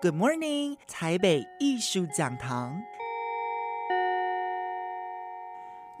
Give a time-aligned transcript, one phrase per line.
[0.00, 2.80] Good morning，台北艺术讲堂。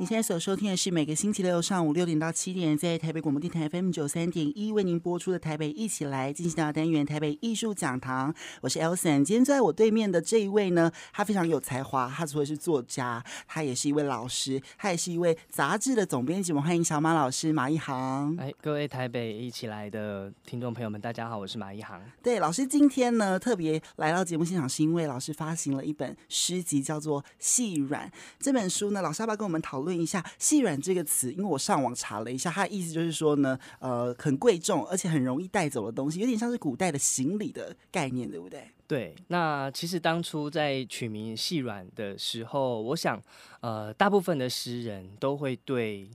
[0.00, 8.32] 你现在所收听的是每个星期六上午六点到七点，在台北广播电台 FM 九三点一为您播出的《台北一起来》进行到单元《台北艺术讲堂》。
[8.60, 16.52] 我是 Elson，今天坐在我对面的这一位呢，他非常有才华，他除了是作家，他也是一位老师，他也是一位杂志的总编辑。
[16.52, 18.36] 我们欢迎小马老师马一航。
[18.36, 22.00] 哎，各位台北一起来的听众朋友们，大家好，我是马一航。
[22.22, 28.06] 对，老师今天呢特别来到节目现场，是因为老师发行了一本诗集，叫做《细软》。
[28.38, 29.87] 这本书呢，老师要不要跟我们讨论？
[29.88, 38.68] 问一下“细软”这个词，因为我上网查了一下，它的意思就是说呢，呃，很贵重，而且很容易带走的东西，有点像是古代的行李的概念，对不对？
[38.86, 39.16] 对。
[39.28, 43.20] 那其实当初在取名“细软”的时候，我想，
[43.60, 46.10] 呃，大部分的诗人都会对。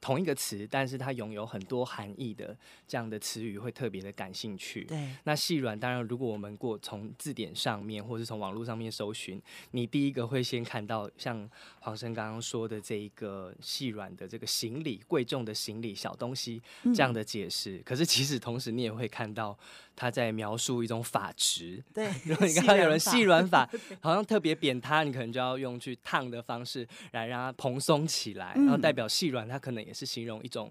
[0.00, 4.84] 同一个词，但是它拥有很多含义的这样的词语会特别的感兴趣。
[4.84, 9.40] 对，那细软当然，如果我们过从字典上面，或是从网络上面搜寻，
[9.72, 11.48] 你第一个会先看到像
[11.80, 16.60] 黄生刚刚说的这一个细软的这个行李，贵重的行李小东西
[16.94, 17.78] 这样的解释。
[17.78, 19.58] 嗯、可是其实同时你也会看到
[19.96, 21.82] 他在描述一种发质。
[21.92, 23.68] 对， 如果你看到有人细软发，
[24.00, 29.96] 好像特别扁塌，你可能就要用去烫的方式来让它蓬松起来，然后代表细软，它可能也。
[29.96, 30.70] 是形容一种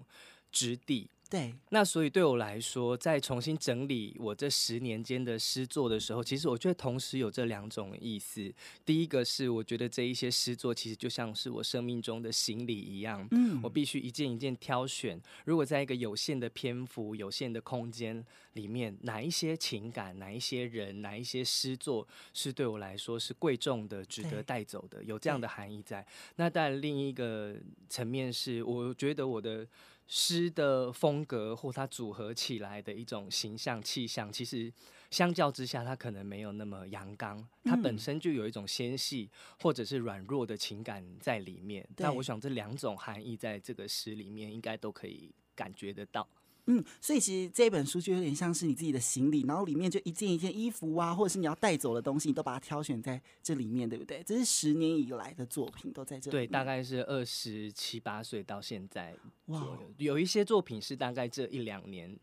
[0.52, 1.10] 质地。
[1.28, 8.52] 对，那所以对我来说，在重新整理我这十年间的诗作的时候，其实我觉得同时有这两种意思。
[8.84, 15.20] 第一个是，我觉得这一些诗作其实就像是我生命中的行李一样，嗯，我必须一件一件挑选。
[15.44, 26.06] 如果在一个有限的篇幅、有限的空间里面，哪一些情感、哪一些人、哪一些诗作是对我来说是贵重的、值得带走的，有这样的含义在。
[26.36, 27.56] 那当然，另一个
[27.88, 29.66] 层面是，我觉得我的。
[30.06, 34.72] 诗的风格或它组合起来的一种形象气象，其实
[35.10, 39.28] 相较之下，它可能没有那么阳刚，它本身就有一种纤细
[39.60, 41.86] 或者是软弱的情感在里面。
[41.96, 46.26] 那我想这两种含义在这个诗里面应该都可以感觉得到。
[46.66, 54.22] 嗯，所以其实这本书就有点像是你自己的行李，然后里面就一件一件衣服啊，或者是你要带走的东西，你都把它挑选在这里面，对不对？
[54.24, 56.36] 这是十年以来的作品都在这里。
[56.36, 59.14] 对，大概是二十七八岁到现在。
[59.46, 62.18] 哇，有一些作品是大概这一两年，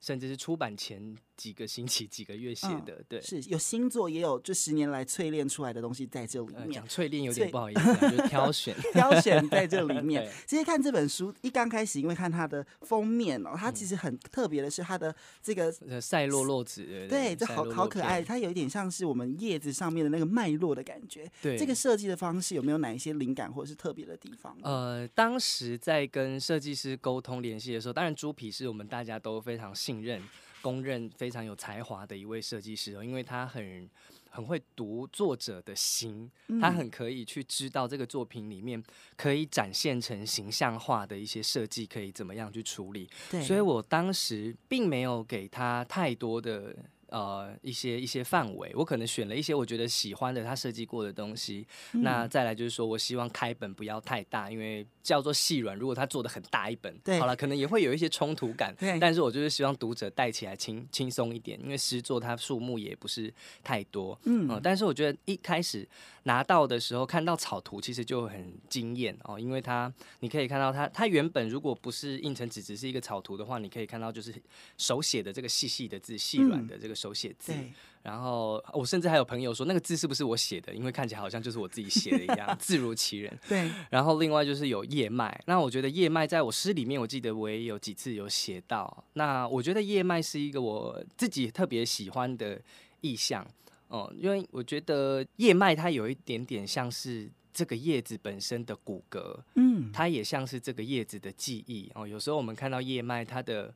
[0.00, 1.16] 甚至是出版前。
[1.38, 6.72] 几个星期、几个月写的，嗯、对，是有星座，也有这十年来淬炼出来的东西在这里面。
[6.72, 10.28] 讲淬炼有点不好意思，挑选， 挑选在这里面。
[10.46, 21.30] 其实看这本书一刚开始，因为看它的封面哦，它其实很特别的是它的这个赛洛洛子，对，这好好可爱，它有一点像是我们叶子上面的那个脉络的感觉。
[21.40, 24.56] 对，这个设计的方式有没有哪一些灵感或者是特别的地方？
[24.62, 30.20] 呃，当时在跟设计师沟通联系的时候，当然猪皮是我们大家都非常信任。
[30.60, 33.88] 公认非常有才华的一位设计师哦，因为他很
[34.30, 36.30] 很会读作者的心，
[36.60, 38.82] 他很可以去知道这个作品里面
[39.16, 43.08] 可以展现成形象化的一些设计可以怎么样去处理。
[43.30, 46.76] 对，所以我当时并没有给他太多的。
[47.08, 51.66] 呃，一些一些范围，我可能选了一些我觉得喜欢的他设计过的东西。
[51.92, 58.74] 嗯、那再来就是说我希望开本不要太大，因为叫做细软，如果他做的很大一本，对，好了，可能也会有一些冲突感。
[58.78, 63.32] 对，但是我就是希望读者带起来轻轻松一点，因为诗作它数目也不是
[63.64, 64.18] 太多。
[64.24, 65.88] 嗯、呃，但是我觉得一开始
[66.28, 69.90] 拿到的时候看到草图，其实就很惊艳哦，因为它
[70.20, 74.34] 你可以看到它，它原本如果不是印成纸，只是一个草图的话，你可以看到就是
[74.76, 76.98] 手写的这个细细的字，细软的这个。
[76.98, 77.54] 手写字，
[78.02, 80.74] 然后我甚至还有朋友说，那个字是不是我写的？
[80.74, 83.38] 因为看起来好像就是我自己写的一样， 字如其人。
[83.48, 83.70] 对。
[83.88, 89.04] 然后另外就是有叶脉，那我觉得叶脉在我诗里面，我记得我也有几次有写到。
[89.12, 92.60] 那我觉得叶脉是一个我自己特别喜欢的
[93.00, 93.46] 意象
[93.88, 102.06] 哦，因为我觉得叶脉它有一点点像是这个叶子本身的骨骼，嗯，它也像是这个叶子的记忆哦。
[102.06, 103.74] 有时候我们看到叶脉，它的。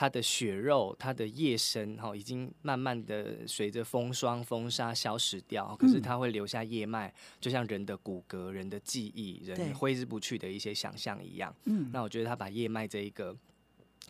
[0.00, 5.74] 它的血肉，它的叶身，哈，已经慢慢的随着风霜、风沙消失掉。
[5.74, 11.52] 可是它会留下叶脉，就像人的骨骼、人的记忆、人挥之不去的一些想象一样。
[11.64, 13.36] 嗯，那我觉得他把叶脉这一个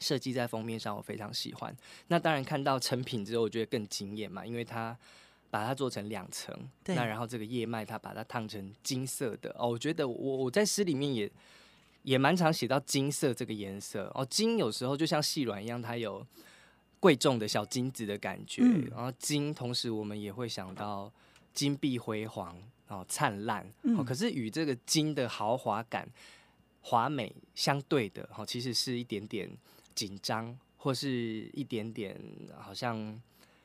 [0.01, 1.77] 设计在封面上，我非常喜欢。
[2.09, 4.97] 那当然看到成品之后，我觉得更惊艳嘛，因为它
[5.51, 6.55] 把它做成两层，
[6.87, 11.31] 那然后这个叶脉它把它烫成金色的哦，我觉得我我在诗里面也。
[12.05, 16.25] 也蛮常写到金色这个颜色哦，金有时候就像细软一样，它有
[17.01, 18.63] 贵重的小金子的感觉。
[18.65, 21.13] 嗯、然后金，同时我们也会想到
[21.53, 22.57] 金碧辉煌
[22.87, 23.67] 哦，灿烂。
[23.99, 26.09] 哦，可是与这个金的豪华感、
[26.81, 29.51] 华美相对的，哦，其实是一点点
[29.99, 32.17] 紧张，或是一点点
[32.57, 33.21] 好像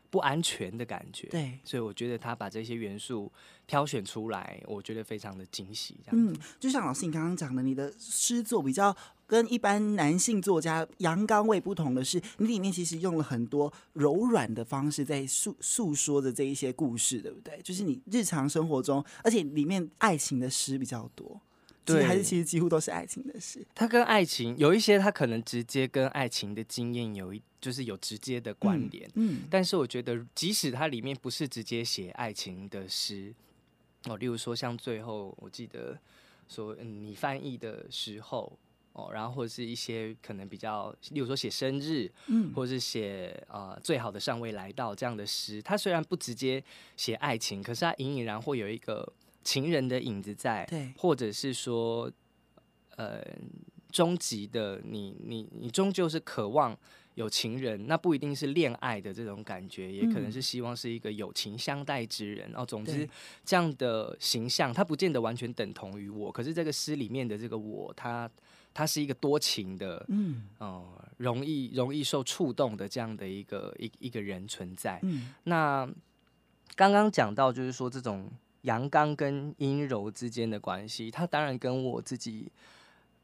[0.09, 1.27] 不安全的感觉。
[1.27, 3.31] 对，所以我觉得他把这些元素
[3.67, 5.95] 挑选出来，我觉得非常的惊喜。
[6.03, 8.95] 这样嗯，就像老师你刚刚讲的，你的诗作比较
[9.27, 17.61] 跟一般男性作家阳刚味不同的是，你里面其实用了很多柔软的方式在诉诉说着这一些故事，对不对？
[17.61, 21.39] 就是你日常生活中，而且里面爱情的诗比较多。
[21.85, 23.65] 对，还是其实几乎都是爱情的事。
[23.75, 29.05] 他跟爱情有一些，他可能直接跟爱情的经验有一，就是有直接的关联。
[29.15, 33.33] 嗯，嗯，但是我觉得，即使它里面不是直接写爱情的诗，
[34.05, 35.99] 哦，例如说像最后，我记得
[36.47, 38.57] 说，嗯，你翻译的时候，
[38.93, 46.63] 哦，然后或者是一些可能比较，例如说写生日，嗯，或者是写呃最好的尚未来到这样的诗，它虽然不直接
[46.95, 49.11] 写爱情，可是它隐隐然会有一个。
[49.43, 52.11] 情人的影子在，对，或者是说，
[52.95, 53.21] 呃，
[53.91, 56.75] 终极的你，你，你终究是渴望
[57.15, 62.51] 有情人，那不一定是恋爱的这种感觉，也可能是希望是一个有情相待之人。
[62.55, 63.07] 哦，总之，
[63.45, 68.29] 这样的形象，它不见得完全等同于我，可是这个诗里面的这个我，他，
[68.73, 74.99] 他是一个多情的，嗯，哦、呃，容易容易受触动的这样的一个一一个人存在。
[75.03, 75.87] 嗯，那
[76.75, 78.31] 刚刚讲到就是说这种。
[78.63, 82.51] 阳刚跟阴柔之间的关系，它当然跟我自己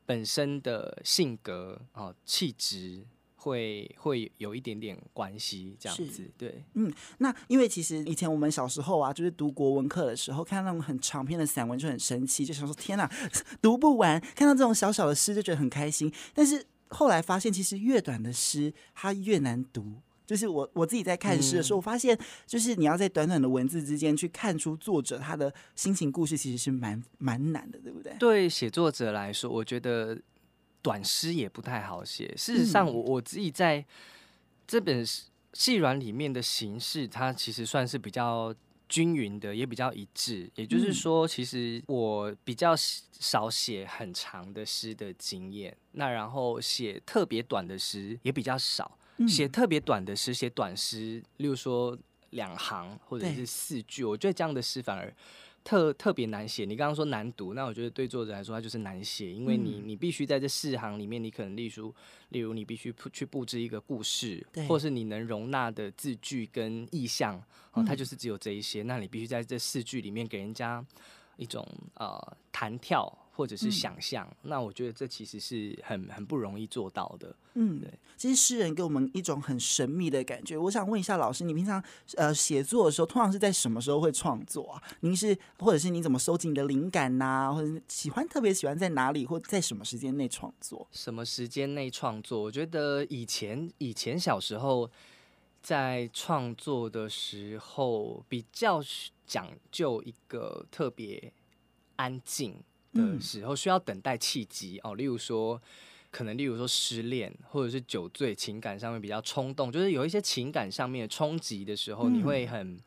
[0.06, 3.06] 本身的性格啊、气质
[3.36, 6.30] 会会有一点点关系，这样子。
[6.38, 13.10] 对，嗯，那因为其实以前我们小时候啊，就是读国文课的时候，看到那种很长篇的散文就很生气，就想说天哪，
[13.62, 16.12] 读不完；看到这种小小的诗就觉得很开心。
[16.34, 20.02] 但是后来发现，其实越短的诗它越难读。
[20.30, 22.16] 就是我我自己在看诗的时候，我发现，
[22.46, 28.16] 就是你要在短短的文字之间去看出作者他的心情故事，其实是蛮蛮难的，对不对？
[28.20, 30.16] 对写作者来说，我觉得
[30.84, 32.31] 短诗也不太好写。
[32.38, 33.84] 事实上，我我自己在
[34.68, 35.04] 这本
[35.54, 38.54] 《细软》里面的形式，它其实算是比较
[38.88, 40.48] 均匀的，也比较一致。
[40.54, 48.99] 也就是说，其实我比较少写很长的诗的经验，那然后写特别短的诗也比较少。
[49.27, 51.98] 写特别短的诗，写短诗，例如说
[52.31, 55.13] 两行或者是四句，我觉得这样的诗反而
[55.63, 56.63] 特特别难写。
[56.63, 61.94] 你刚刚说难读，那我觉得对作者来说，它就是难写，因为你你必须在这四行里面，你可能例如
[62.30, 67.42] 例如你必须去布置一个故事，或是你能容纳的字句跟意象，
[67.74, 70.83] 哦，它就是只有这一些，那你必须在这四句里面给人家
[71.36, 73.12] 一种呃弹跳。
[73.40, 77.34] 或者是想象、嗯，那我觉得这其实是很很不容易做到的。
[77.54, 77.90] 嗯，对。
[78.18, 80.58] 其实诗人给我们一种很神秘的感觉。
[80.58, 81.82] 我想问一下老师，你平常
[82.18, 84.84] 呃写作的时候，通常是在什么时候会创作啊？
[85.00, 87.54] 您是或者是你怎么收集你的灵感呐、啊？
[87.54, 90.86] 或者喜欢特别喜欢在哪里或在什么时间内创作？
[90.92, 92.42] 什么时间内创作？
[92.42, 94.92] 我觉得以前以前小时候
[95.62, 98.84] 在创作的时候，比较
[99.26, 101.32] 讲究一个特别
[101.96, 102.62] 安静。
[102.94, 105.62] 的时候需要等待契机哦，例如说，
[106.12, 112.80] 可能例如说失恋，或者是酒醉，情感上面比较冲动，就是有一些情感上面的冲击的时候，你会很。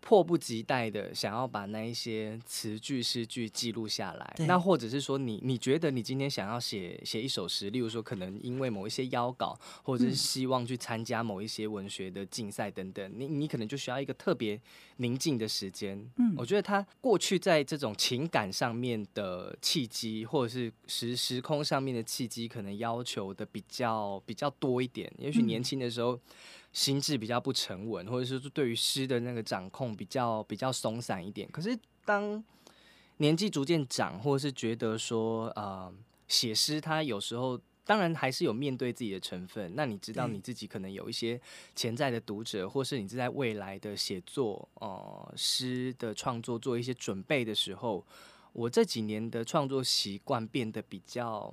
[0.00, 14.60] 迫不及待的想要把那一些词句诗句记录下来，那或者是说你你觉得你今天想要写写一首诗，例如说可能因为某一些邀稿，或者是希望去参加某一些文学的竞赛等等，你你可能就需要一个特别
[14.96, 15.98] 宁静的时间。
[16.16, 25.12] 嗯，我觉得他过去在这种情感上面的契机，或者是时时空上面的契机，可能要求的比较比较多一点。
[25.18, 26.18] 也许年轻的时候。
[26.78, 31.50] 心智比较不沉稳，或者是对于诗的那个掌控比较比较松散一点。
[31.50, 32.42] 可是当
[33.16, 35.92] 年纪逐渐长，或者是觉得说，呃，
[36.28, 39.72] 写诗它有时候当然还是有面对自己的成分。
[39.74, 41.40] 那你知道你自己可能有一些
[41.74, 48.06] 潜在的读者，或是你是在未来的写作，呃，诗的创作做一些准备的时候，
[48.52, 51.52] 我这几年的创作习惯变得比较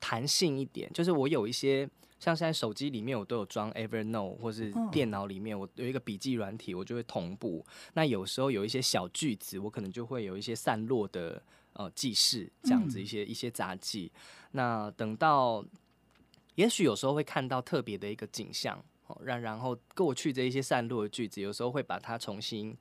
[0.00, 1.88] 弹性一点，就是我有一些。
[2.18, 7.62] 像现在手机里面我都有装 Evernote，或是电脑里面我有一个笔记软体，我就会同步。
[7.92, 11.40] 那有时候有一些小句子，我可能就会有一些散落的
[11.74, 14.10] 呃记事，这样子一些一些杂记。
[14.52, 15.62] 那等到，
[16.54, 22.74] 也许有时候会看到特别的一个景象，哦，然然后过去这一些散落的句子，有时候会把它重新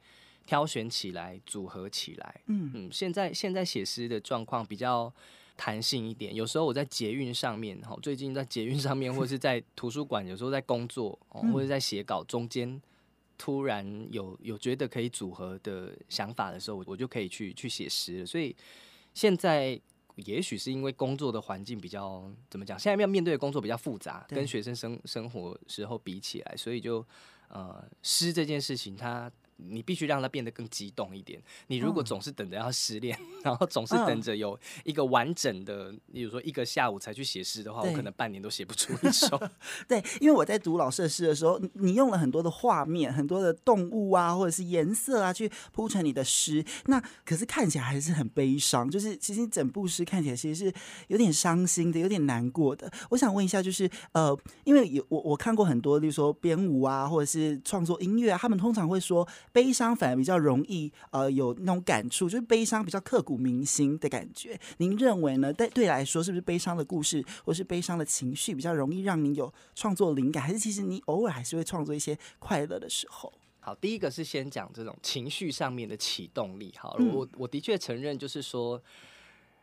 [0.45, 2.41] 挑选起来，组合起来。
[2.47, 5.13] 嗯嗯，现在现在写诗的状况比较。
[5.57, 12.81] 弹性一点，有时候我在捷运上面，哈，最近在捷运上面，或者是在图书馆，有时候在工作，或者在写稿中间，
[13.37, 18.25] 突然有有觉得可以组合的想法的时候，我就可以去去写诗了。
[18.25, 18.53] 所以
[19.13, 19.79] 现在
[20.17, 26.97] 也许是因为工作的环境比较怎么讲，现在要面对的工作比较复杂，跟学生生生活时候比起来，所以就
[27.47, 29.31] 呃，诗这件事情它。
[29.57, 31.41] 你必须让它变得更激动一点。
[31.67, 39.39] 你如果总是等着要失恋，嗯、 然后总是等着有一个完整的，比如说一个下午才去写诗的话，我可能半年都写不出一首。
[39.87, 46.63] 对，因为我在读老师的诗的时候，你用了很多的画面、很多的动物啊，或者是颜色啊，去铺成你的诗。
[46.85, 50.73] 那可是看起来还是很悲伤，就是其实整部诗看起来其实是
[51.07, 52.91] 有点伤心的，有点难过的。
[53.09, 59.25] 我想问一下，就是呃，因为有我我看过很多，例如说编舞啊，或者是创作音乐啊，他们通常会说。
[59.55, 64.59] 悲伤反而比较容易，呃，有那种感触，就是悲伤比较刻骨铭心的感觉。
[64.79, 65.53] 您认为呢？
[65.53, 70.43] 对对来说，是不是悲伤的故事或是悲伤的情绪比较容易让你有创作灵感？
[70.43, 73.31] 还是其实你偶尔还是会创作一些快乐的时候？
[73.61, 76.73] 好，第一个是先讲这种情绪上面的启动力。
[76.77, 78.81] 好我我的确承认，就是说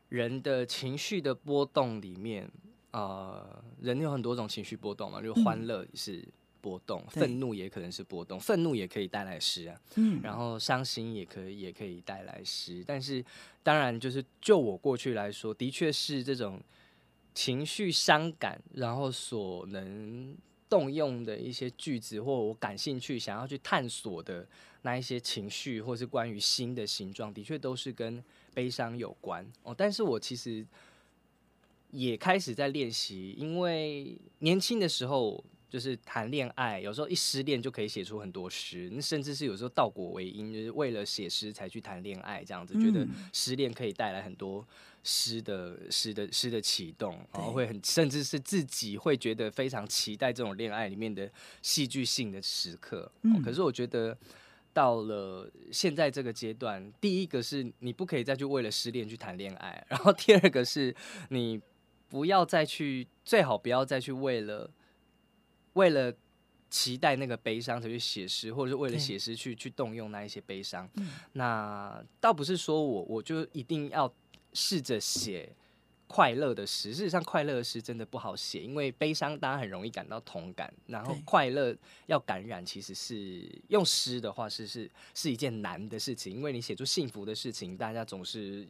[0.09, 2.51] 人的情绪的波动里面，
[2.93, 6.27] 呃，人有很多种情绪波动嘛，就欢乐是。
[6.63, 12.85] 嗯波动，愤怒也可能是波动，愤怒也可以带来诗啊，嗯，然后伤心也可以，也可以带来诗。
[12.87, 13.23] 但是，
[13.65, 16.63] 当然，就是就我过去来说，的确是这种
[17.35, 20.37] 情绪伤感，然后所能
[20.69, 24.47] 动用的一些句子，或我感兴趣想要去探索的
[24.83, 28.23] 那一些情绪，或是关于心的形状，的确都是跟
[28.55, 29.75] 悲伤有关哦。
[29.77, 30.65] 但是我其实
[31.91, 35.43] 也开始在练习，因为年轻的时候。
[35.73, 44.63] 就是谈恋爱，有时候一失恋就可以写出很多诗，那甚至是有时候倒果为因，就是为了写诗才去谈恋爱，这样子觉得失恋可以带来很多
[45.03, 51.27] 诗的诗的诗的启动，然后会很甚至是自己会觉得非常期待这种恋爱里面的
[51.63, 53.11] 戏剧性的时刻。
[53.43, 54.15] 可是我觉得
[54.75, 60.95] 到了现在这个阶段，第一个是你不可以再去为了失恋去谈恋爱，然后第二个是
[61.31, 61.59] 你
[62.11, 64.71] 不要再去，最好不要再去为了。
[65.75, 66.13] 为了
[66.71, 70.89] 期待那个悲伤才去写诗，或者是为了写诗去去动用那一些悲伤。
[70.95, 74.13] 嗯、那倒不是说我我就一定要
[74.53, 75.55] 试着写
[76.07, 76.95] 快乐的诗。
[76.95, 81.77] 事实上，快乐的诗真的不好写，因为悲伤大家很容易感到同感，然后快乐
[82.07, 88.69] 要感染，其实是用诗的话是是是一件难的事情，因为你写出幸福的事情，大家总是。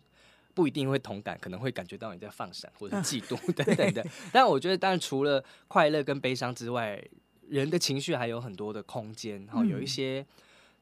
[0.54, 4.06] 不一定会同感，可能会感觉到你在放闪或者嫉妒 等等的。
[4.32, 7.02] 但我觉得，当然除了快乐跟悲伤之外，
[7.48, 9.44] 人的情绪还有很多的空间。
[9.46, 10.24] 然后有一些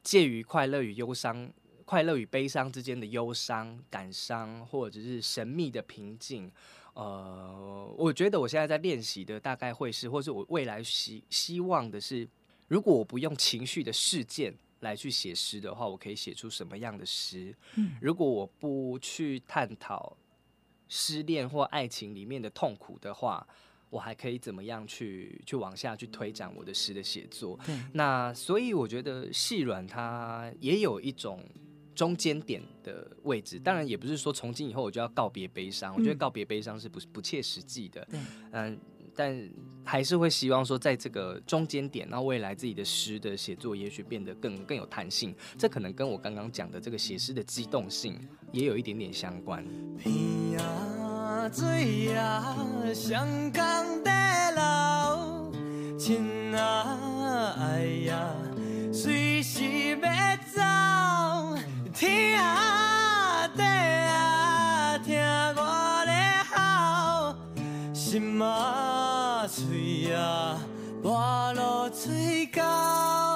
[0.02, 1.50] 介于快乐与忧伤、
[1.84, 6.50] 快乐与悲伤之间的忧伤、感伤，或者是神秘的平静。
[6.94, 12.28] 呃，我觉得我现在在练习的大概会是，或是我未来希希望的是，
[12.68, 14.54] 如果我不用情绪的事件。
[14.80, 17.54] 来去写诗的话，我可以写出什么样的诗？
[17.76, 20.16] 嗯，如果我不去探讨
[20.88, 23.46] 失恋或爱情里面的痛苦的话，
[23.90, 27.58] 我还可以怎么样去去往下去推展我的诗的写作？
[27.64, 31.44] 对，那所以我觉得细软它也有一种
[31.94, 33.58] 中间点的位置。
[33.58, 35.94] 当然，也不是说从今以后我就要告别悲伤。
[35.94, 38.08] 我觉得告别悲伤是不不切实际的。
[38.52, 38.78] 嗯。
[39.14, 39.50] 但
[39.84, 45.34] 还是会希望说在这个中间点那未来自己的诗的写作也许变得更更有弹性。
[45.58, 48.18] 这可能跟我刚刚讲的这个写诗的机动性
[48.52, 49.64] 也有一点点相关。
[52.04, 52.56] 呀
[52.94, 54.10] 香港的
[55.98, 58.34] 情啊爱呀
[58.92, 59.96] 随时
[60.52, 60.60] 走
[61.92, 62.89] 天
[68.10, 70.58] 心啊，嘴啊，
[71.00, 73.29] 我落嘴角。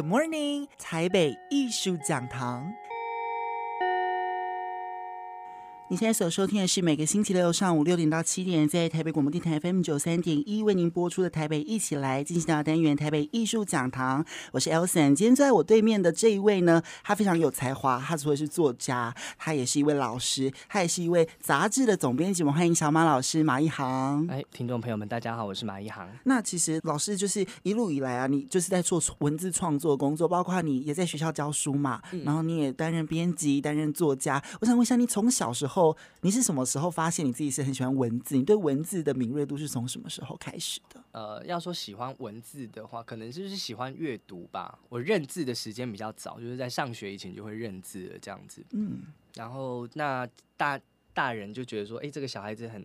[0.00, 2.72] Good morning，台北艺术讲堂。
[5.90, 14.24] 你现在所收听的是每个星期六上午六点到七点，在台北广播电台 FM 九三点一为您播出的台北一起来进行到单元台北艺术讲堂。
[14.52, 22.44] 我是 Elson，今天坐在我对面的这一位呢，他非常有才华，他除了是作家，他也是一位老师，他也是一位杂志的总编辑。
[22.44, 24.24] 我们欢迎小马老师马一航。
[24.28, 26.08] 哎，听众朋友们，大家好，我是马一航。
[26.22, 34.40] 那其实老师就是一路以来啊，你就是在做文字创作工作，包括你也在学校教书嘛，嗯、然后你也担任编辑，担任作家。
[34.60, 35.79] 我想问一下，你从小时候。
[36.22, 38.36] 你是什么时候发现你自己是很喜欢文字？
[38.36, 41.02] 你对文字的敏锐度是从什么时候开始的？
[41.12, 44.78] 呃，要说喜欢文字的话，可能就是喜欢阅读吧。
[44.88, 48.64] 我认字的时间比较早，就是在上学以前就会认字了，这样子。
[48.72, 49.02] 嗯，
[49.34, 50.80] 然后那大
[51.12, 52.84] 大人就觉得说，哎、欸，这个小孩子很，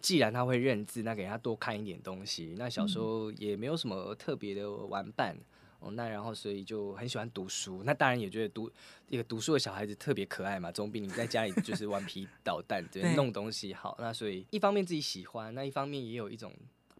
[0.00, 2.54] 既然他会认字，那给他多看一点东西。
[2.58, 5.36] 那小时候也没有什么特别的玩伴。
[5.80, 8.70] 哦，那然后所以就很喜欢读书，那大人也觉得读
[9.08, 13.96] 一个读书的小孩子特别可爱嘛，总比你在家里就是顽皮捣蛋 对，弄东西好。
[13.98, 16.52] 那所以一方面自己喜欢，那一方面也有一种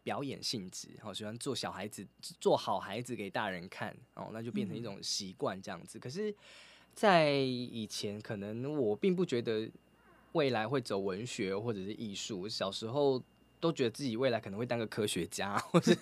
[0.03, 2.07] 表演性质，好喜欢做小孩子，
[2.41, 5.99] 做好孩子给大人看哦，那就变成一种习惯这样子。
[5.99, 6.35] 可是，
[6.95, 9.71] 在以前可能我并不觉得
[10.33, 13.23] 未来会走文学或者是艺术，小时候。
[13.61, 15.95] 都觉得自己未来可能会当个科学家， 或是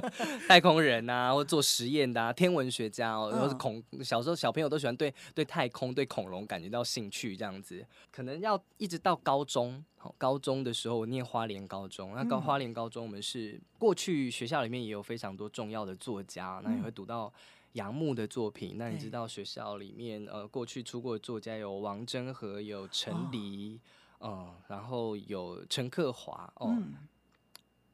[0.48, 3.82] 太空人啊，或做实验的啊，天文学家哦，或是恐。
[4.02, 7.86] 小时候小朋友都喜欢对对太空、对恐龙感觉到兴趣，这样子。
[8.10, 9.82] 可能要一直到高中，
[10.18, 17.32] 高中的时候我念花莲高中，那高花莲高中我们是过去学校里面也有非常多重要的作家，那也会读到
[17.72, 18.74] 杨牧的作品。
[18.76, 23.80] 那你知道学校里面呃过去出过的作家有王真和，有陈黎。
[24.26, 26.74] 嗯，然后有陈克华哦，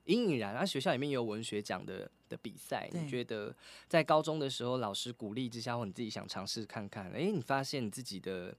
[0.05, 2.89] 隐隐然，啊，学校里面也有文学奖的的比赛。
[2.93, 3.53] 你觉得
[3.89, 8.57] 在高中的时候，老师鼓励之下，或你自己想尝试看看，哎，你发现你自己的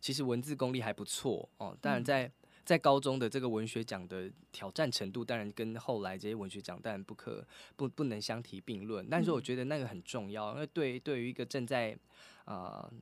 [0.00, 1.76] 其实文字功力还不错哦。
[1.80, 2.32] 当然在，在
[2.64, 7.46] 在高中的这个文学奖的挑战程度，当然跟后来这些文学奖当然不可
[7.76, 9.06] 不不能相提并论。
[9.08, 11.96] 但是我觉得那个很重要，因为对对于一个正在
[12.44, 12.82] 啊。
[12.82, 12.92] 呃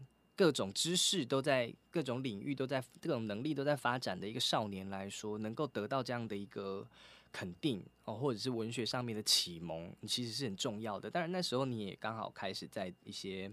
[0.43, 6.85] 各种知识都在各种领域都在各种能力都在发展的一个少年来说，能够得到这样的一个
[7.31, 11.09] 肯定哦，或者是文学上面的启蒙，其实是很重要的。
[11.09, 13.49] 当然那时候你也刚好开始在一些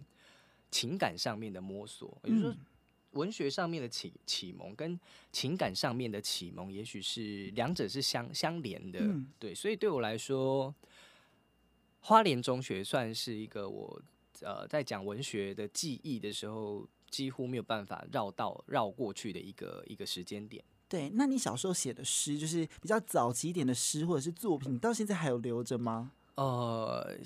[0.71, 2.55] 情感上面的摸索，也就是说，
[3.11, 4.99] 文学上面的启启蒙跟
[5.31, 8.99] 情感上面的启蒙，也许是两者是相相连的。
[9.37, 10.73] 对，所以对我来说，
[12.01, 14.01] 花莲中学算是一个我。
[14.41, 20.63] 呃，在讲文学的记忆的时候，几乎没有办法绕到绕过去的一个一个时间点。
[20.87, 26.11] 对，那你小时候写的诗，就是比较早期一点的诗或者是作品，到现在还有留着吗？
[26.35, 27.17] 呃，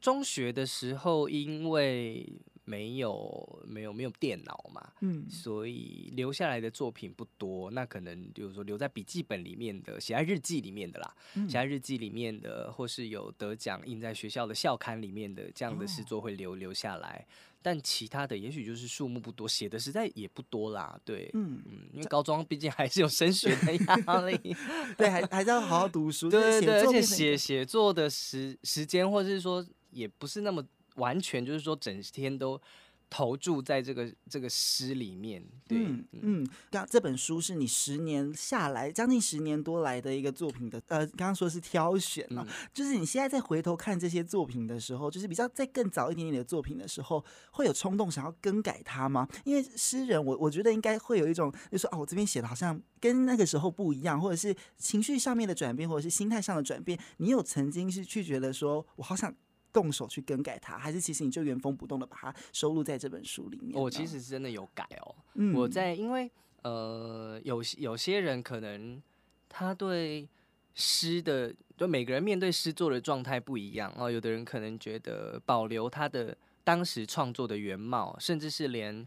[0.00, 2.40] 中学的时候，因为。
[2.70, 7.68] 没有没有没有电脑嘛，嗯，所以留下来的作品不多。
[7.72, 11.12] 那可能比如说留在笔记本里面的、写在日记里面的啦，
[11.48, 17.26] 写在日记里面的，或是有得奖印在学校的校刊里面的这样的诗作会留留下来。
[17.62, 20.98] 但其他的也许就是数目不多，写的实在也不多啦。
[21.04, 24.56] 对，嗯嗯，因为高中毕竟还是有升学的压力，
[24.96, 26.30] 对，还还是要好好读书。
[26.30, 30.64] 对对对，而且写写作的时时间，或者是说也不是那么。
[31.00, 32.60] 完全就是说，整天都
[33.08, 35.42] 投注在这个这个诗里面。
[35.66, 49.26] 对，嗯，嗯，刚这本书是你十年下来，将近十年多来的一个作品的，呃，刚刚说是挑选了，嗯、就是你现在再回头看这些作品的时候，就是比较在更早一点点的作品的时候，会有冲动想要更改它吗？
[49.44, 59.34] 因为诗人，我我觉得应该会有一种，就是说，哦，我这边写的好像跟那个时候不一样，或者是情绪上面的转变，或者是心态上的转变，你有曾经是去觉得说我好想。
[59.72, 63.80] 动手去更改它，还是其实你就原封不动的把它收录在这本书里面？
[63.80, 65.14] 我其实是真的有改哦。
[65.34, 66.30] 嗯，我在因为
[66.62, 69.00] 呃，有有些人可能
[69.48, 70.28] 他对
[70.74, 74.10] 诗的，就每个人面对诗作的状态不一样哦。
[74.10, 79.06] 有的人可能觉得保留他的当时创作的原貌，甚至是连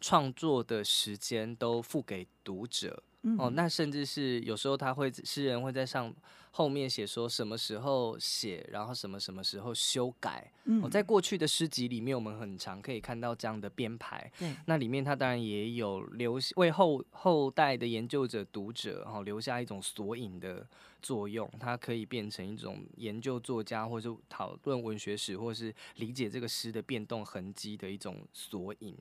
[0.00, 3.02] 创作的时间都付给读者。
[3.22, 6.10] 嗯、哦，那甚至是有时候他会诗人会在上
[6.50, 10.50] 后面写说什么时候写，然后什么什么时候修改。
[10.64, 14.32] 嗯，哦，在过去的诗集里面，我们很常可以看到这样的编排。
[14.38, 20.66] 对，那里面他当然也有留为后后代的研究者读者哦留下一种索引的
[21.02, 28.96] 作用，它可以变成一种研究作家或者讨论文学史，或是理解这个诗的变动痕迹的一种索引。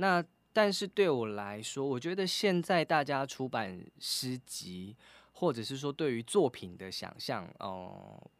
[0.00, 4.96] 那但是对我来说，我觉得现在大家出版诗集，
[5.32, 8.30] 或者是说对于作品的想象，哦、呃，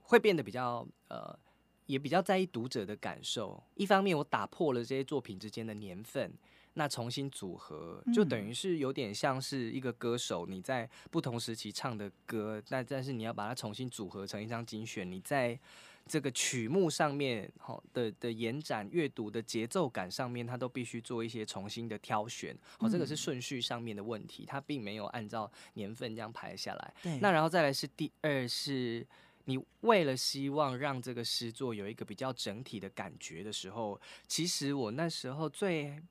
[0.00, 1.38] 会变得比较呃，
[1.84, 3.62] 也比较在意读者的感受。
[3.74, 6.32] 一方面，我打破了这些作品之间的年份，
[6.74, 15.60] 那重新组合，就等于是有点像是一个歌手你在不同时期唱的歌，那但是你要把它重新组合成一张精选，你在。
[16.06, 22.54] 这个曲目上面，好的的延展、阅读的节奏感上面，它都必须做一些重新的挑选。
[22.78, 26.94] 好，这个是顺序上面的问题，它并没有按照年份这样排下来。
[27.02, 27.18] 对。
[27.20, 29.06] 那然后再来是第二，是
[29.44, 36.02] 你为了希望让这个诗作有一个比较整体的感觉的时候，其实我那时候最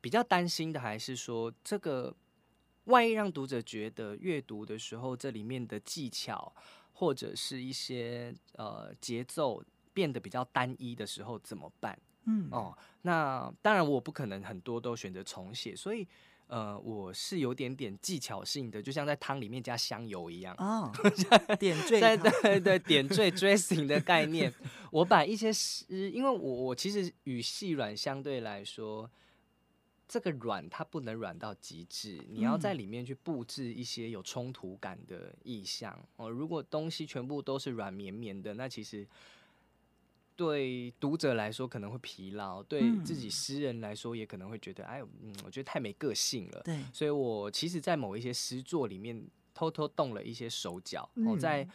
[0.00, 2.14] 比较担心的还是说，这个
[2.84, 6.54] 万一让读者觉得阅读的时候，这里面的技巧。
[6.92, 11.98] 或者是一些呃节奏变得比较单一的时候怎么办？
[12.24, 16.06] 嗯哦，那当然我不可能很多都选择重写，所以
[16.46, 20.92] 呃我是有点点技巧性的，就像在汤里面加香油一样哦，
[21.58, 24.52] 点缀 对对对点缀 dressing 的概念，
[24.90, 29.10] 我把一些诗，因为我我其实语细软相对来说。
[30.12, 36.28] 这个软它不能软到极致，你要在里面去布置一些有冲突感的意象哦。
[36.28, 39.08] 如果东西全部都是软绵绵的，那其实
[40.36, 46.60] 对读者来说可能会疲劳，对自己诗人来说也可能会觉得，哎，嗯，我觉得太没个性了。
[46.62, 49.18] 对，所以我其实，在某一些诗作里面
[49.54, 51.08] 偷偷动了一些手脚。
[51.26, 51.66] 我在，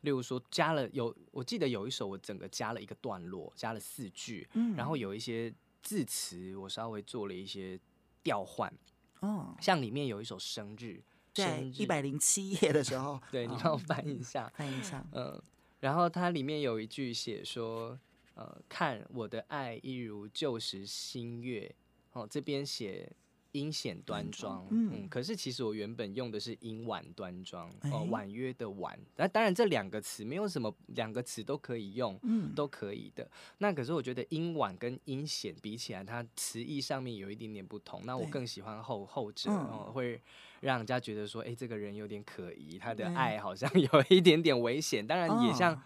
[0.00, 5.54] 例如说加了有，我记得有一首我整个加了一个段落，加了四句，然后有一些。
[5.84, 7.78] 字词我稍微做了一些
[8.22, 8.72] 调换，
[9.20, 11.00] 哦，像里面有一首生日，
[11.32, 15.40] 在一百零七页的时候， 对，你帮我翻一下，翻一下，嗯，
[15.80, 17.96] 然后它里面有一句写说，
[18.34, 21.72] 呃，看我的爱一如旧时新月，
[22.12, 23.12] 哦，这边写。
[23.54, 28.98] 阴险端庄，嗯，嗯，可是其实我原本用的是阴婉端庄，哦，婉约的婉。
[29.16, 33.28] 那当然这两个词没有什么，两个词都可以用，嗯，都可以的。
[33.58, 38.02] 那可是我觉得阴婉跟阴险比起来，它词义上面有一点点不同。
[38.04, 40.20] 那我更喜欢后后者，哦，会
[40.60, 45.06] 让人家觉得说，哎，这个人有点可疑，他的爱好像 有一点点危险。
[45.06, 45.80] 当然也像。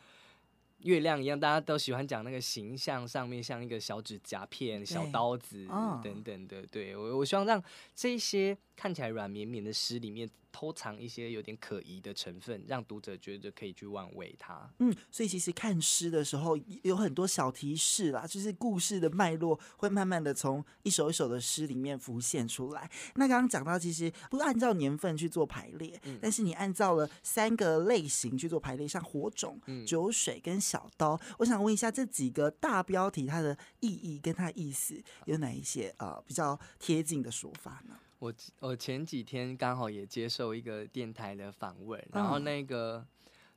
[0.79, 5.67] 月亮一样，大家都喜欢讲那个形象上面像一个小指甲片、小刀子
[6.03, 6.63] 等等的。
[6.71, 7.63] 对，我，我希望让
[7.95, 10.31] 这些看起来软绵绵的诗里面。
[10.51, 14.69] 偷藏一些有点可疑的成分，让读者觉得可以去玩味它。
[14.79, 22.91] 嗯，所以其实看诗的时候有很多小提示啦，就是故事的脉络会慢慢的从一首一首的诗里面浮现出来。
[23.17, 31.21] 那刚刚讲到，其实不按照年份去做排列，嗯、但是你按照了三个类型去做排列，像火种、酒水跟小刀。
[31.39, 37.95] 我想问一下，这几个大标题它的意义跟它的意思有哪一些呃比较贴近的说法呢？
[38.19, 43.07] 我我前几天刚好也接受一个电台的访问，然后那个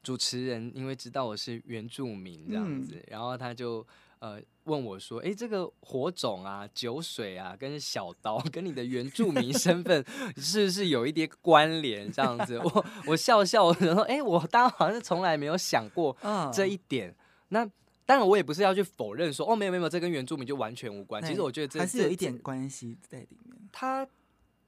[0.04, 3.86] 主持人因为知道我是原住民这样子，然后他就
[4.20, 10.06] 呃问我说：“哎，这个火种啊、酒水啊，跟小刀跟你的原住民身份
[10.38, 16.16] 是不是有一点关联？”这样子，我我笑笑，我说：“哎，我当然好像从来没有想过
[16.54, 17.16] 这一点。”
[17.50, 17.66] 那
[18.06, 23.58] 当然，我也不是要去否认说：“哦，没有没有，这跟原住民就完全无关。”其实我觉得这还是有一点关系在里面。
[23.72, 24.08] 他。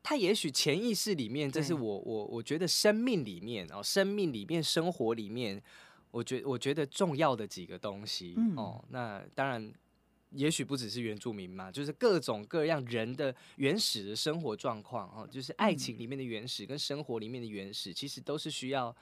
[0.04, 5.64] 他也许潜意识里面，这是我我我觉得生命里面哦，生命里面生活里面，
[6.12, 8.84] 我觉我觉得重要的几个东西哦。
[8.90, 9.74] 那当然，
[10.32, 18.94] 也许不只是原住民嘛，就是各种各样人的原始的生活状况哦，就是爱情里面的原始跟生活里面的原始，其实都是需要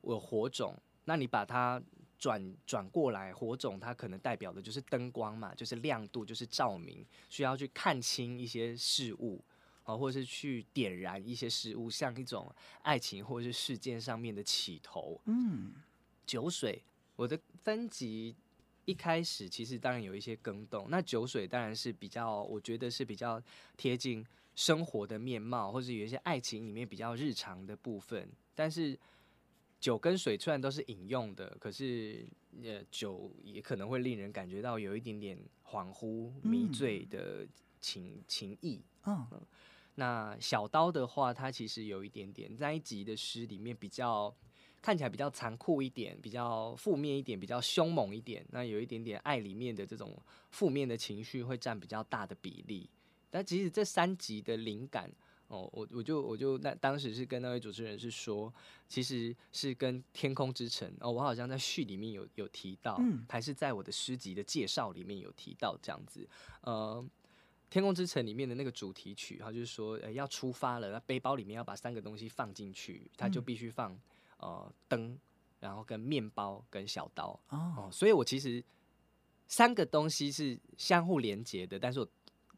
[0.00, 0.74] 我火种。
[1.04, 1.82] 那你把它
[2.18, 9.42] 转转过来，火种它可能代表的就是灯光嘛，就是亮度，就是照明，需要去看清一些事物
[9.84, 15.20] 啊，或是去点燃一些事物，像一种爱情或者是事件上面的起头。
[15.26, 15.72] 嗯，
[16.26, 16.82] 酒水，
[17.16, 18.36] 我的分级。
[18.86, 23.40] 一开始其实当然有一些更动，那酒水当然是比较，我觉得是比较
[23.76, 28.28] 贴近生活的面貌，或者有一些爱情里面比较日常的部分。
[28.52, 28.98] 但是
[29.78, 32.26] 酒跟水虽然都是饮用的，可是
[32.64, 37.46] 呃酒也可能会令人感觉到有一点点恍惚迷醉的
[37.80, 38.80] 情、嗯、情意。
[39.06, 39.26] 嗯，
[39.94, 44.34] 那小刀的话，它其实有一点点在一集的诗里面比较。
[44.82, 48.42] 看起来比较残酷一点，比较负面一点，比较凶猛一点。
[48.48, 50.16] 那有一点点爱里面的这种
[50.48, 52.88] 负面的情绪会占比较大的比例。
[53.28, 55.12] 但其实这三集的灵感
[55.48, 58.50] 哦，我我就我就那当时是跟那位主持人是说，
[58.88, 66.26] 其实是跟《天空之城》哦，我好像在序里面有有提到，嗯，还是在我的诗集的介绍里面有提到这样子。
[66.62, 67.04] 呃，
[67.70, 73.98] 《天空之城》里面的那个主题曲，它就是说，呃，要出发了，那背包里面要把三个东西放进去，它就必须放。
[74.38, 75.18] 呃，灯，
[75.60, 78.62] 然后跟面包跟小刀哦、呃，所以我其实
[79.46, 82.08] 三个东西是相互连接的，但是我。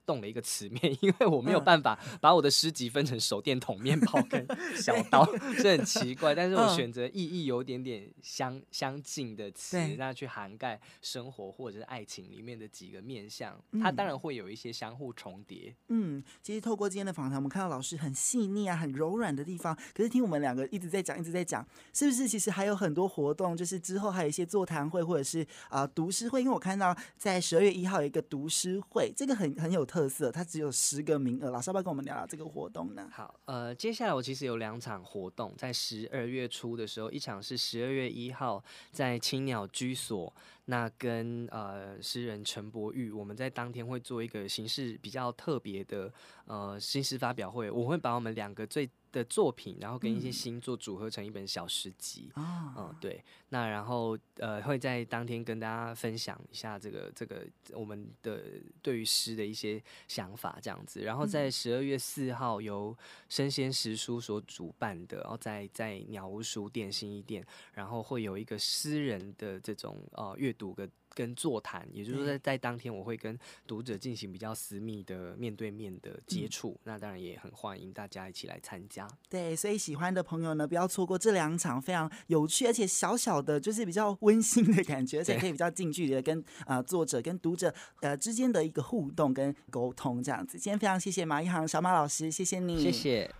[0.04, 5.24] 动了一个词面，因为我没有办法把我的诗集分成手电筒、面包跟 小刀，
[5.62, 6.34] 这很奇怪。
[6.34, 15.74] 但是我选择意义有点点相相近的词，那去涵盖生活或者是爱情里面的几个面向，它当然会有一些相互重叠。
[15.88, 19.76] 嗯，其实透过今天的访谈，我们看到老师很细腻啊，很柔软的地方。
[19.94, 22.26] 可是听我们两个一直在讲，一直在讲，是不是？
[22.26, 26.40] 其实还有很多活动，就是之后还有一些座谈会，或者是啊、呃、读诗会。
[26.40, 31.50] 因为我看到在十二月一号有一个读诗会，这个很很有特色，它只有十个名额。
[31.50, 33.06] 老师要不要跟我们聊聊这个活动呢？
[33.12, 46.10] 好，呃，接下来我其实有两场活动，在十二月初的时候，一场是十二月一号在青鸟居所，那跟呃诗人陈柏玉，我们在当天会做一个形式比较特别的
[46.46, 52.30] 呃新诗发表会，我会把我们两个最的作品，然后跟一些星座组合成一本小诗集。
[52.34, 53.22] 嗯，嗯，对。
[53.50, 58.42] 那然后呃，会在当天跟大家分享一下这个这个我们的
[58.80, 61.02] 对于诗的一些想法，这样子。
[61.02, 62.96] 然后在十二月四号由
[63.28, 67.44] 生鲜时书所主办的，然后在在鸟屋书店新一店，
[67.74, 70.88] 然后会有一个诗人的这种呃阅读的。
[71.14, 79.08] 跟座谈，也就是说在在当天我会跟读者进行比较私密的面对面的接触，嗯，那当然也很欢迎大家一起来参加。
[79.28, 90.58] 对，所以喜欢的朋友呢，不要错过这两场非常有趣而且小小的，就是比较温馨的感觉，而且可以比较近距离的跟啊、呃、作者跟读者呃之间的一个互动跟沟通这样子。
[90.58, 93.30] 今天非常谢谢马一航小马老师，谢谢你，谢谢。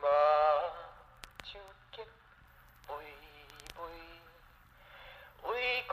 [0.00, 0.06] 目
[1.44, 1.58] 睭
[1.92, 2.06] 结
[2.88, 2.94] 微
[3.78, 3.82] 微，
[5.42, 5.92] 为君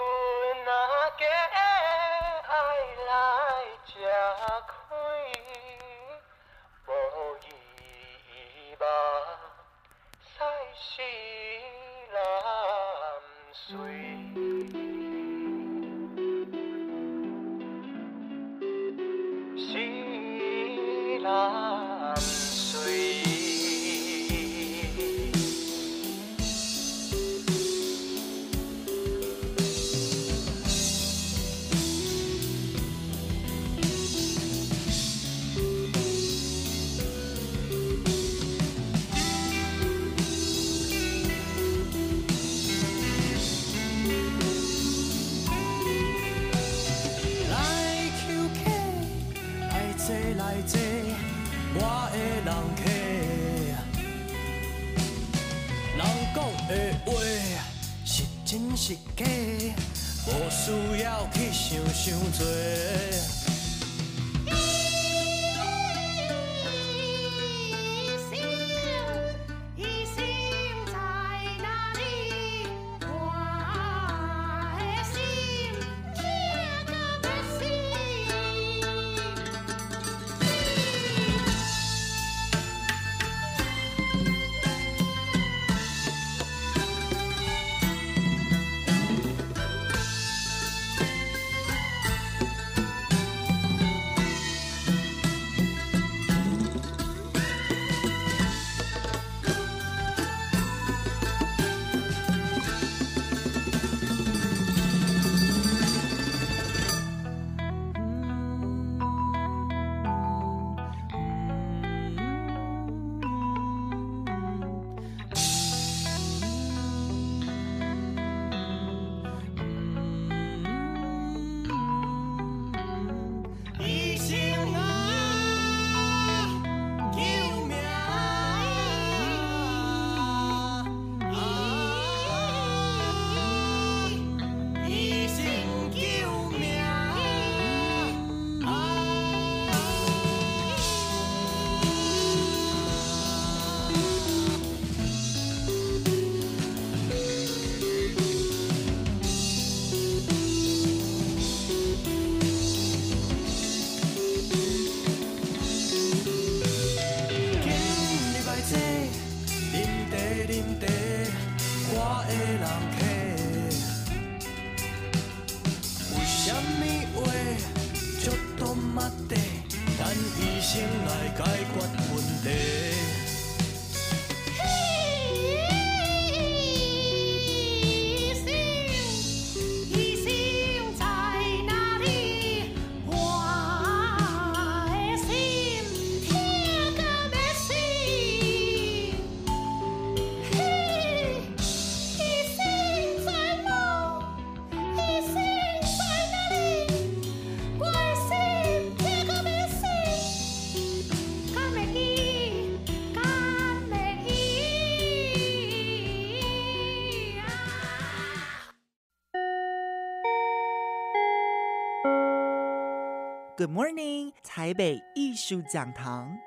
[213.66, 216.38] Good morning，台北艺术讲堂。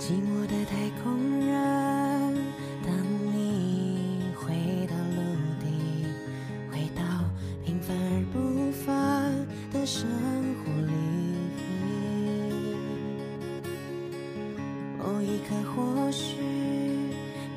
[0.00, 1.12] 寂寞的太空
[1.46, 1.52] 人，
[2.82, 2.90] 当
[3.34, 4.54] 你回
[4.86, 5.20] 到陆
[5.60, 5.66] 地，
[6.72, 7.02] 回到
[7.66, 10.08] 平凡而不凡的生
[10.56, 10.92] 活里。
[14.98, 16.34] 某一刻，或许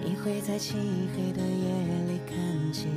[0.04, 0.76] 你会在漆
[1.16, 1.72] 黑的夜
[2.12, 2.92] 里看清。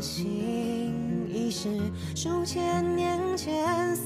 [0.00, 1.68] 心已是
[2.14, 3.96] 数千年前。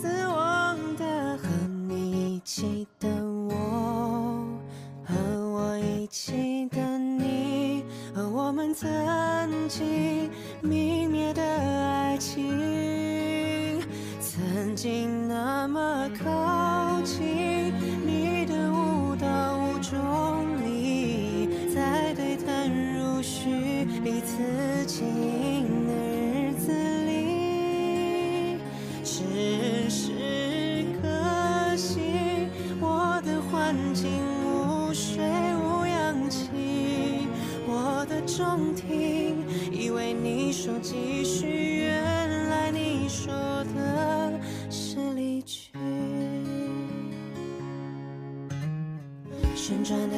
[49.70, 50.09] 旋转。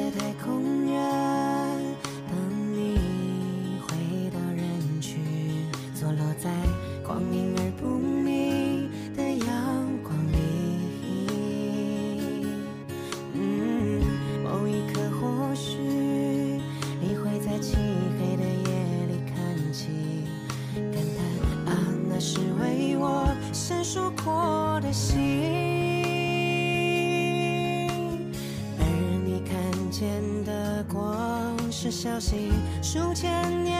[32.03, 32.51] 消息
[32.81, 33.72] 数千年。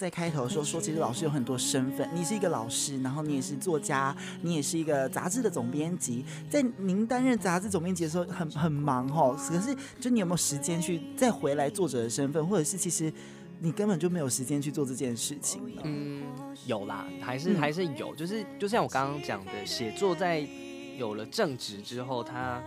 [0.00, 6.24] 在开头的时候说，其实老师有很多身份，你是一个老师，然后你也是作家，你也是一个杂志的总编辑。
[6.48, 9.36] 在您担任杂志总编辑的时候很，很很忙哦。
[9.50, 13.12] 可是，就你有没有时间去再回来作者的身份，或者是其实
[13.58, 15.60] 你根本就没有时间去做这件事情？
[15.84, 16.22] 嗯，
[16.64, 20.48] 有啦，还是还是有，就是就像我刚刚讲的，写作在
[20.96, 22.62] 有了正职之后，它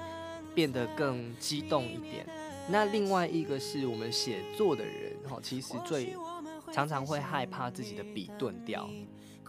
[0.54, 2.28] 变得更激动一点。
[2.70, 6.16] 那另外一个是我们写作的人，哈，其实最
[6.74, 8.90] 常常会害怕自己的笔钝掉。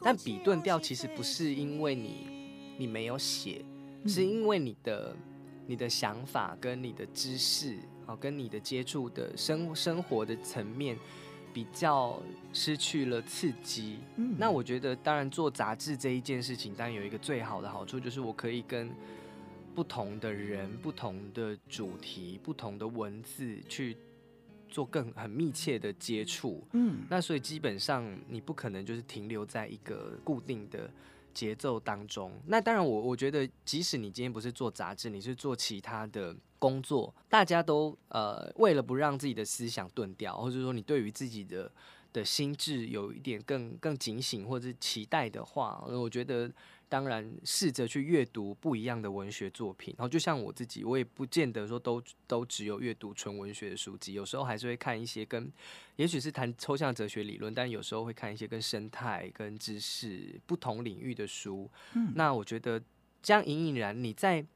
[0.03, 2.27] 但笔钝掉其实不是因为你
[2.77, 3.65] 你没有写，
[4.07, 5.17] 是因为你的
[5.67, 10.99] 你的想法跟你的知识，啊，跟你的接触的生生活的层面
[11.53, 12.21] 比较
[12.53, 13.99] 失去了刺激。
[14.37, 18.91] 那我觉得，当然做杂志这一件事情，当然有一个最好的好处，就是我可以跟。
[19.75, 23.97] 不同的人、不同的主题、不同的文字去
[24.75, 30.91] 做更很密切的接触，嗯，那所以基本上你不可能就是停留在一个固定的
[31.33, 32.33] 节奏当中。
[32.47, 41.71] 那当然我，我我觉得，即使你今天不是做杂志，你是做其他的工作，大家都呃为了不让自己的思想钝掉，或者说你对于自己的
[42.13, 46.51] 的心智有一点更更警醒或者是期待的话，我觉得。
[46.95, 55.53] 当然，试着去阅读不一样的文学作品，然后就像我自己，我也不见得说都都只有阅读纯文学的书籍，有时候还是会看一些跟，
[55.97, 61.69] 也许是谈抽象哲学理论，但有时候会看一些跟生态、跟知识不同领域的书。
[61.95, 62.81] 嗯，那我觉得
[63.21, 64.47] 这样隐隐然你在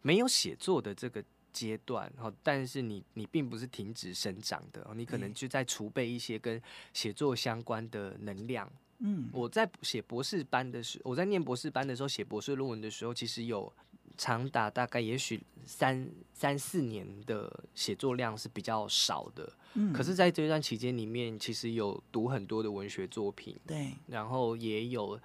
[0.00, 1.22] 没有写作的这个
[1.52, 6.58] 阶段，然后但是你你并不是停止生长的，你可能就在储备一些跟
[6.94, 8.72] 写作相关的能量。
[9.04, 13.72] 嗯，我在写博士班的时候，我在念博士班的时候，写博士论文的时候，其实有
[14.16, 19.52] 长达大概也许三三四年的写作量是比较少的。
[19.74, 25.18] 嗯，可是在这段期间里面，其实有读很多的文学作品，对，然后也有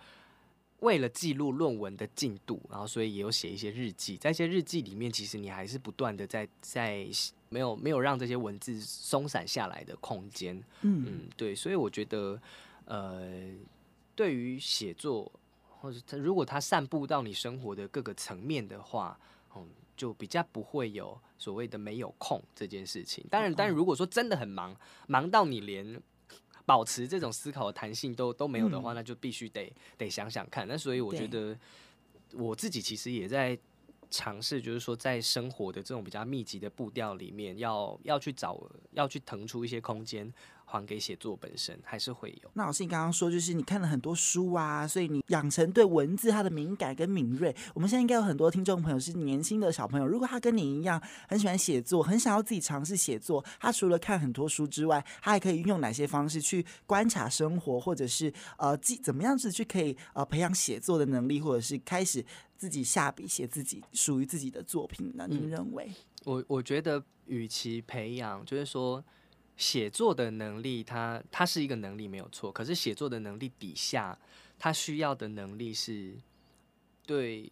[0.79, 4.17] 为了记录论文的进度，然后所以也有写一些日记。
[4.17, 7.07] 在一些日记里面，其实你还是不断的在在
[7.49, 10.55] 没有没有让这些文字松散下来的空间。
[10.81, 12.41] 嗯嗯，对，所以我觉得。
[12.87, 13.51] 呃，
[14.15, 15.29] 对于写作，
[15.69, 19.19] 或者他如果他散布到你生活的各个层面的话，
[19.55, 23.25] 嗯，就比较不会有所谓的没有空这件事情。
[23.29, 24.73] 当然，当然，如果说真的很忙，
[25.07, 26.01] 忙到你连
[26.65, 30.65] 保持这种思考的弹性都都没有的话，那就必须得得想想看。
[30.65, 31.57] 那所以我觉得
[32.33, 33.57] 我自己其实也在
[34.09, 38.57] 尝试，就是说在生活的这种比较密集的步调里面，要要去找，
[38.91, 40.33] 要去腾出一些空间。
[40.69, 42.51] 还给写作本身还是会有。
[42.53, 47.55] 那老师，你刚刚说就是你看了很多书啊，所以你养成对文字它的敏感跟敏锐。
[47.73, 62.21] 我们现在应该有很多听众朋友是年轻的小朋友，如果他跟你一样很喜欢写作，很想要自己尝试写作，他除了看很多书之外，他还可以运用哪些方式去观察生活，或者是呃，记怎么样子去可以呃培养写作的能力，或者是开始
[62.57, 65.25] 自己下笔写自己属于自己的作品呢？
[65.29, 65.89] 您认为？
[66.25, 69.01] 我我觉得，与其培养，就是说。
[69.57, 72.51] 写作的能力它，它它是一个能力没有错。
[72.51, 74.17] 可是写作的能力底下，
[74.57, 76.15] 它需要的能力是
[77.05, 77.51] 对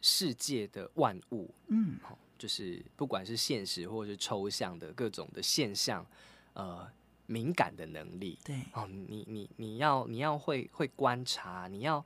[0.00, 1.96] 世界的万物，嗯，
[2.38, 6.06] 就是不管是现实或者是抽象的各种的现象，
[6.52, 6.86] 呃，
[7.26, 8.38] 敏感的能力。
[8.44, 12.04] 对，哦，你你你要你要会会观察，你要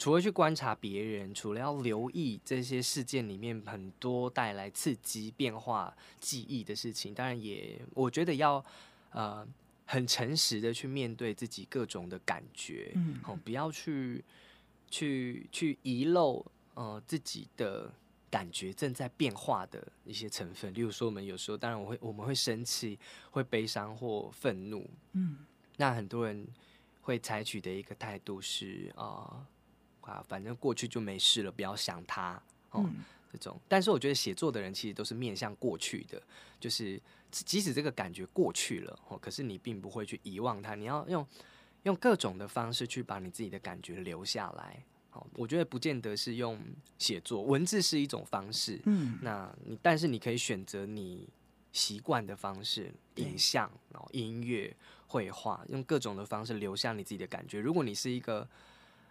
[0.00, 8.64] 除了去观察别人，除了要留意这些事件里面很多带来刺激、变化、记忆的事情，当然也我觉得要。
[9.12, 9.44] 呃，
[9.86, 14.24] 很诚实的去面对自己各种的感觉，嗯，好，不要去
[14.88, 17.92] 去去遗漏呃自己的
[18.30, 20.72] 感觉正在变化的一些成分。
[20.72, 22.96] 例如说，我们有时候当然我会我们会生气、
[23.32, 25.38] 会悲伤或愤怒，嗯，
[25.76, 26.46] 那很多人
[27.02, 29.46] 会采取的一个态度是啊、呃、
[30.10, 32.34] 啊，反正过去就没事了，不要想它，
[32.70, 32.96] 哦、嗯，
[33.32, 33.58] 这种。
[33.68, 36.22] 但是我觉得写作的人其实都是面向过去的，
[36.58, 37.00] 就是。
[37.32, 40.74] 即使这个感觉过去了，哦，可是你并不会去遗忘它。
[40.74, 41.24] 你要用
[41.84, 44.84] 用各种的方式去把你自己的感觉留下来。
[45.10, 46.60] 好，我觉得不见得是用
[46.98, 48.80] 写作，文字是一种方式。
[48.84, 51.28] 嗯，那你但是你可以选择你
[51.70, 57.60] 习惯的方式，影像、然后音乐、绘画，用各种的方式留下你自己的感觉。
[57.60, 58.44] 如果你是一个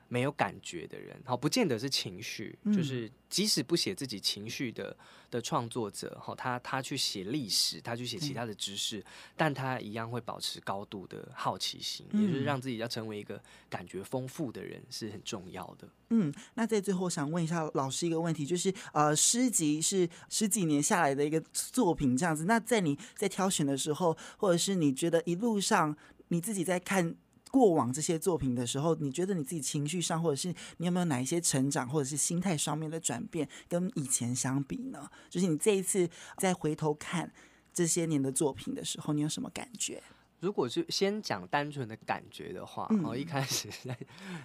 [0.10, 4.98] 没有感觉的人，好，不见得是情绪，嗯、就是即使不写自己情绪的
[5.30, 9.04] 的创作者，哈，他他去写历史，他去写其他的知识，嗯、
[9.38, 13.40] 但他一样会保持高度的好奇心，嗯、也就是让自己要成为一个
[13.70, 15.88] 感觉丰富的人是很重要的。
[16.10, 25.96] 嗯，那在最后想问一下老师一个问题，就是呃，诗集是十几年下来的一个作品，这样子，那在你在挑选的时候，或者是你觉得一路上
[26.30, 27.16] 你自己在看。
[27.52, 35.10] 过往这些作品的时候，你觉得你自己情绪上，或者是你有没有哪一些成长，或者是心态上面的转变，跟以前相比呢？
[35.30, 37.32] 就是你这一次再回头看
[37.74, 40.02] 这些年的作品的时候，你有什么感觉？
[40.42, 43.98] 如果是先讲单纯的感觉的话，哦、嗯，一开始在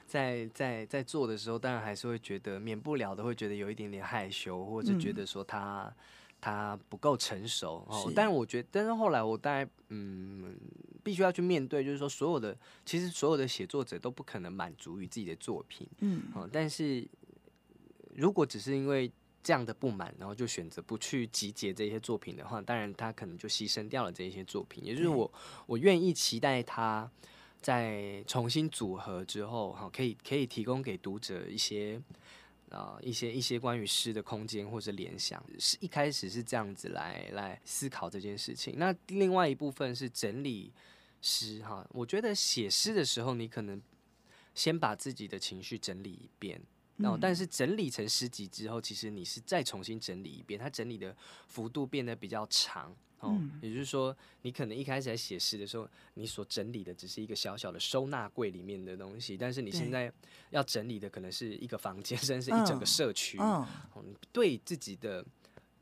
[0.07, 5.95] 在在在做的时候，当然还是会觉得免不了的，会觉得有一点点害羞，或者觉得说他、嗯、
[6.45, 8.13] 他不够成熟哦。
[8.15, 10.55] 但是我觉得，但是后来我大概嗯，
[11.03, 17.07] 必须要去面对，就是说所有的其实所有的写作者都不可能满足于自己的作品，嗯，哦，但是
[18.15, 19.11] 如果只是因为。
[19.47, 24.83] 这样的不满，然后就选择不去集结这些作品的话，当然他可能就牺牲掉了这些作品。
[24.83, 25.31] 也就是我，
[25.67, 27.07] 我愿意期待他
[27.61, 32.01] 在重新组合之后，哈，可以可以提供给读者一些
[32.75, 35.43] 啊、呃、一些一些关于诗的空间或者联想。
[35.59, 38.75] 是一开始是这样子来来思考这件事情。
[38.77, 40.73] 那另外一部分是整理
[41.23, 43.81] 诗，哈，我觉得写诗的时候，你可能
[44.55, 46.61] 先把自己的情绪整理一遍。
[46.97, 51.17] 然后，但是整理成诗集之后，其实你是再重新整理一遍，它整理的
[51.49, 53.39] 幅度变得比较长哦。
[53.61, 60.13] 也就是说，你可能一开始在写诗的时候，你所整理的只是一个小小的收纳柜里面的东西，但是你现在
[60.51, 63.39] 要整理的可能是一个房间，甚至是一整个社区。
[63.41, 63.67] 嗯，
[64.33, 65.25] 对自己的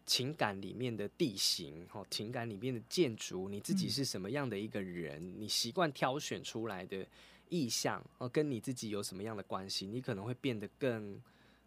[0.06, 7.06] 情感里面的地形，哦，情感里面的建筑，你自己是什么样的一个人，你习惯挑选出来的。
[7.48, 9.86] 意象哦，跟你自己有什么样的关系？
[9.86, 11.20] 你可能会变得更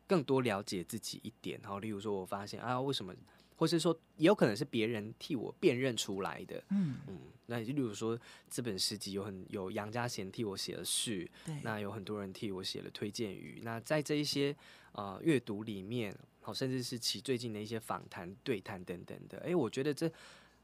[0.07, 1.59] 更多了解自己一点。
[1.61, 3.13] 然后，例如说，我发现啊，为什么，
[3.55, 6.63] 或是说，也有可能是别人替我辨认出来的。
[6.69, 11.29] 嗯嗯，那就例如说，这本诗集有很有杨家贤替我写了序，
[11.63, 13.61] 那有很多人替我写了推荐语。
[13.63, 14.55] 那在这一些
[14.91, 20.11] 呃阅读里面，好，甚至是其最近的一些访谈、对谈等等的，哎，我觉得这。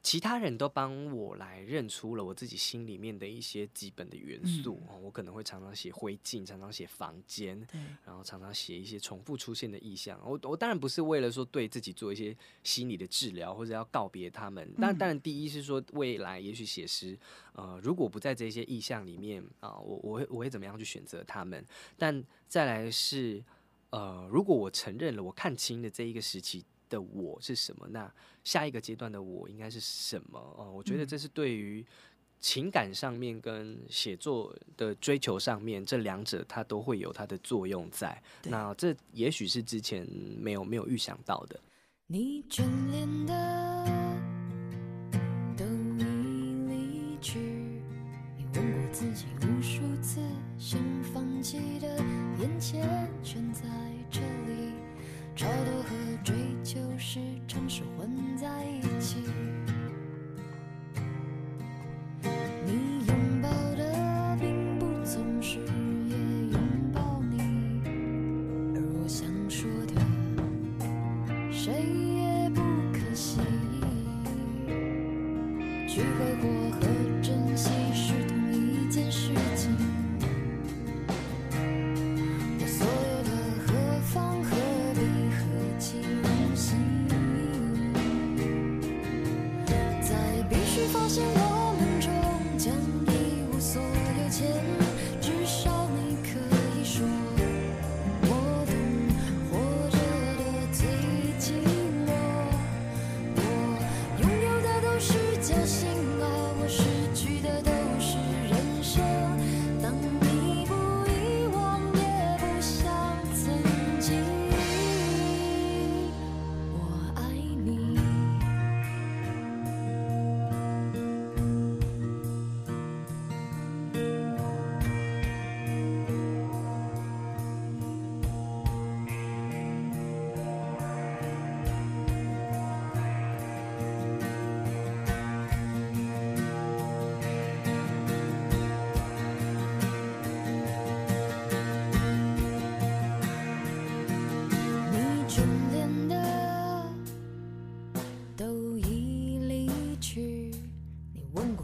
[0.04, 4.80] 其他人都帮我来认出了我自己心里面的一些基本的元素。
[4.90, 7.56] 嗯、我可能会常常写灰烬，常常写房间，
[8.04, 10.20] 然后常常写一些重复出现的意象。
[10.24, 14.68] 我我当然不是为了说对自己做一些心理的治疗，或者要告别他们。
[14.80, 17.18] 但当然，第一是说未来也许写诗，
[17.54, 21.64] 呃，如果不在这些意象里面啊、呃，我我会我会怎么样去选择他们？
[21.98, 23.44] 但再来是
[23.92, 26.66] 呃，如果我承认了我看清了这一个时期。
[26.92, 27.88] 的我是什么？
[27.90, 28.14] 那
[28.44, 30.38] 下一个阶段的我应该是什么？
[30.58, 31.84] 哦，我觉得这是对于
[32.40, 38.22] 情感上面跟写作的追求上面，这两者它都会有它的作用在。
[38.44, 40.06] 那这也许是之前
[40.38, 41.60] 没有没有预想到的。
[42.08, 43.88] 你眷恋的
[45.56, 45.64] 都
[45.98, 46.04] 已
[46.68, 47.40] 离去，
[48.36, 50.20] 你问过自己无数次，
[50.58, 50.78] 想
[51.14, 51.88] 放弃的
[52.40, 53.62] 眼前全在
[54.10, 54.41] 这里。
[55.42, 59.24] 超脱和追求时常是混在一起。